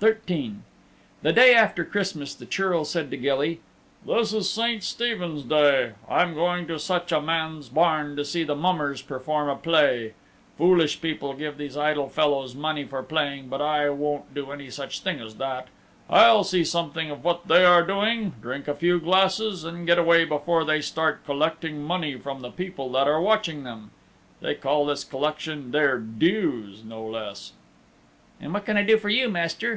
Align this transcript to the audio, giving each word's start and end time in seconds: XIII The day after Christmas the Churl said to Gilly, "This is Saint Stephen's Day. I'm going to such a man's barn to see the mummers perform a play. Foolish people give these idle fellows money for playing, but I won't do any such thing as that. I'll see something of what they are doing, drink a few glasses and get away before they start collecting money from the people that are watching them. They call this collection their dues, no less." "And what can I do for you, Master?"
XIII 0.00 0.52
The 1.22 1.32
day 1.32 1.52
after 1.54 1.84
Christmas 1.84 2.32
the 2.32 2.46
Churl 2.46 2.84
said 2.84 3.10
to 3.10 3.16
Gilly, 3.16 3.58
"This 4.06 4.32
is 4.32 4.48
Saint 4.48 4.84
Stephen's 4.84 5.42
Day. 5.42 5.94
I'm 6.08 6.36
going 6.36 6.68
to 6.68 6.78
such 6.78 7.10
a 7.10 7.20
man's 7.20 7.68
barn 7.68 8.14
to 8.14 8.24
see 8.24 8.44
the 8.44 8.54
mummers 8.54 9.02
perform 9.02 9.48
a 9.48 9.56
play. 9.56 10.14
Foolish 10.56 11.00
people 11.00 11.32
give 11.34 11.58
these 11.58 11.76
idle 11.76 12.08
fellows 12.08 12.54
money 12.54 12.84
for 12.84 13.02
playing, 13.02 13.48
but 13.48 13.60
I 13.60 13.90
won't 13.90 14.32
do 14.32 14.52
any 14.52 14.70
such 14.70 15.00
thing 15.00 15.20
as 15.20 15.34
that. 15.38 15.66
I'll 16.08 16.44
see 16.44 16.62
something 16.62 17.10
of 17.10 17.24
what 17.24 17.48
they 17.48 17.64
are 17.64 17.82
doing, 17.82 18.34
drink 18.40 18.68
a 18.68 18.74
few 18.76 19.00
glasses 19.00 19.64
and 19.64 19.84
get 19.84 19.98
away 19.98 20.24
before 20.24 20.64
they 20.64 20.80
start 20.80 21.24
collecting 21.26 21.82
money 21.82 22.14
from 22.14 22.40
the 22.40 22.52
people 22.52 22.88
that 22.92 23.08
are 23.08 23.20
watching 23.20 23.64
them. 23.64 23.90
They 24.40 24.54
call 24.54 24.86
this 24.86 25.02
collection 25.02 25.72
their 25.72 25.98
dues, 25.98 26.84
no 26.84 27.02
less." 27.04 27.54
"And 28.40 28.54
what 28.54 28.64
can 28.64 28.76
I 28.76 28.84
do 28.84 28.96
for 28.96 29.08
you, 29.08 29.28
Master?" 29.28 29.76